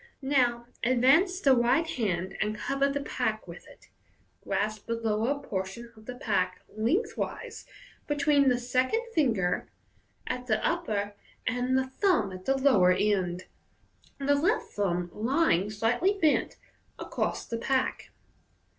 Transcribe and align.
Now 0.23 0.65
advance 0.83 1.39
the 1.39 1.55
right 1.55 1.85
hand, 1.85 2.35
and 2.41 2.57
cover 2.57 2.89
the 2.89 3.01
pack 3.03 3.47
with 3.47 3.67
it. 3.67 3.89
Grasp 4.43 4.87
the 4.87 4.95
lower 4.95 5.39
portion 5.39 5.93
of 5.95 6.07
the 6.07 6.15
pack 6.15 6.63
lengthways 6.75 7.67
between 8.07 8.49
the 8.49 8.57
second 8.57 9.01
finger 9.13 9.69
at 10.25 10.47
the 10.47 10.57
upper 10.65 11.13
and 11.45 11.77
the 11.77 11.85
thumb 11.85 12.31
at 12.31 12.45
the 12.45 12.57
lower 12.57 12.91
end, 12.91 13.45
the 14.17 14.33
left 14.33 14.71
thumb 14.71 15.11
lying, 15.13 15.69
slightly 15.69 16.17
bent, 16.19 16.57
across 16.97 17.45
the 17.45 17.59
pack. 17.59 18.09